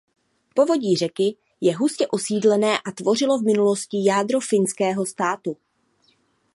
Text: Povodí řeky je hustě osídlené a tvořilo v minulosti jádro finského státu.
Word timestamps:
Povodí 0.55 0.95
řeky 0.95 1.35
je 1.61 1.75
hustě 1.77 2.07
osídlené 2.07 2.77
a 2.77 2.91
tvořilo 2.91 3.39
v 3.39 3.43
minulosti 3.43 4.05
jádro 4.05 4.39
finského 4.39 5.05
státu. 5.05 5.57